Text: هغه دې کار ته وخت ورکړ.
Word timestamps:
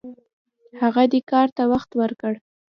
هغه 0.81 1.03
دې 1.11 1.19
کار 1.31 1.47
ته 1.55 1.63
وخت 1.71 1.89
ورکړ. 2.01 2.33